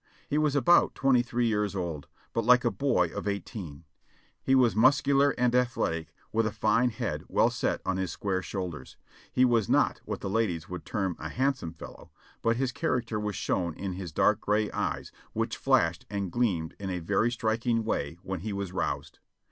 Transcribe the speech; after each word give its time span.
He 0.27 0.39
was 0.39 0.55
about 0.55 0.95
twenty 0.95 1.21
three 1.21 1.45
years 1.45 1.75
old, 1.75 2.07
but 2.33 2.43
Hke 2.43 2.65
a 2.65 2.71
boy 2.71 3.09
of 3.13 3.27
eighteen; 3.27 3.83
he 4.41 4.55
was 4.55 4.75
muscular 4.75 5.35
and 5.37 5.53
athletic, 5.53 6.11
with 6.33 6.47
a 6.47 6.51
fine 6.51 6.89
head 6.89 7.23
well 7.27 7.51
set 7.51 7.83
on 7.85 7.97
his 7.97 8.11
square 8.11 8.41
shoulders; 8.41 8.97
he 9.31 9.45
was 9.45 9.69
not 9.69 10.01
what 10.03 10.21
the 10.21 10.27
ladies 10.27 10.67
would 10.67 10.85
term 10.85 11.15
"a 11.19 11.29
handsome 11.29 11.73
fellow," 11.73 12.09
but 12.41 12.55
his 12.57 12.71
character 12.71 13.19
was 13.19 13.35
shown 13.35 13.75
in 13.75 13.93
his 13.93 14.11
dark 14.11 14.41
gray 14.41 14.71
eyes, 14.71 15.11
which 15.33 15.55
flashed 15.55 16.07
and 16.09 16.31
gleamed 16.31 16.73
in 16.79 16.89
a 16.89 16.97
very 16.97 17.31
striking 17.31 17.83
way 17.83 18.17
when 18.23 18.39
he 18.39 18.49
534 18.49 18.49
JOHNNY 18.49 18.49
REB 18.49 18.49
AND 18.49 18.49
BILLY 18.49 18.49
YANK 18.49 18.57
was 18.57 18.71
roused. 18.71 19.19